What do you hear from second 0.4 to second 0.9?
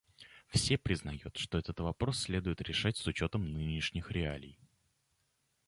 Все